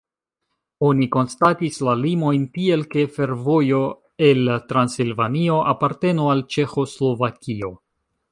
[0.85, 3.83] Oni konstatis la limojn tiel, ke fervojo
[4.29, 7.71] el Transilvanio apartenu al Ĉeĥoslovakio.